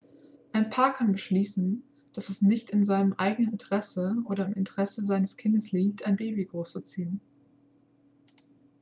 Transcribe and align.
ein 0.51 0.71
paar 0.71 0.93
kann 0.93 1.11
beschließen 1.11 1.83
dass 2.13 2.29
es 2.29 2.41
nicht 2.41 2.71
in 2.71 2.83
seinem 2.83 3.13
eigenen 3.13 3.51
interesse 3.51 4.15
oder 4.25 4.47
im 4.47 4.53
interesse 4.53 5.05
seines 5.05 5.37
kindes 5.37 5.71
liegt 5.73 6.07
ein 6.07 6.15
baby 6.15 6.45
großzuziehen 6.45 7.21